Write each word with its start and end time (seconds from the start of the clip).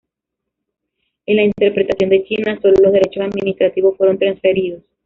En 1.27 1.35
la 1.35 1.43
interpretación 1.43 2.09
de 2.09 2.23
China, 2.23 2.57
sólo 2.59 2.73
los 2.81 2.91
derechos 2.91 3.21
administrativos 3.23 3.95
fueron 3.97 4.17
transferidos. 4.17 4.81